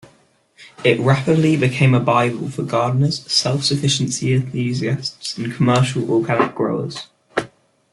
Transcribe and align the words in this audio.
It 0.83 0.99
rapidly 0.99 1.55
became 1.55 1.93
a 1.93 1.99
bible 1.99 2.49
for 2.49 2.63
gardeners, 2.63 3.21
self-sufficiency 3.31 4.33
enthusiasts 4.33 5.37
and 5.37 5.53
commercial 5.53 6.09
organic 6.09 6.55
growers. 6.55 7.05